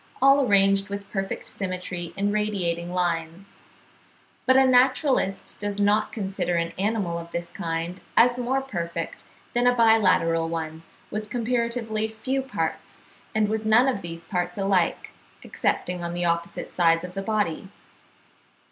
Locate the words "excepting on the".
15.43-16.25